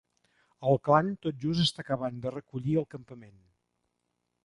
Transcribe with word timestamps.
El 0.69 0.79
clan 0.87 1.11
tot 1.27 1.37
just 1.45 1.65
està 1.65 1.85
acabant 1.85 2.19
de 2.25 2.35
recollir 2.39 2.77
el 2.85 2.91
campament. 2.97 3.41